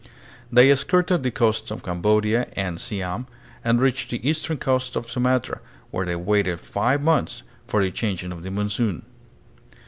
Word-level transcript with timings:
They 0.51 0.73
skirted 0.73 1.21
the 1.21 1.29
coasts 1.29 1.69
of 1.69 1.83
Cambodia 1.83 2.47
and 2.55 2.81
Siam 2.81 3.27
and 3.63 3.79
reached 3.79 4.09
the 4.09 4.27
eastern 4.27 4.57
coasts 4.57 4.95
of 4.95 5.11
Sumatra, 5.11 5.59
where 5.91 6.07
they 6.07 6.15
waited 6.15 6.59
five 6.59 7.03
months 7.03 7.43
for 7.67 7.83
the 7.83 7.91
changing 7.91 8.31
of 8.31 8.41
the 8.41 8.49
monsoon. 8.49 9.03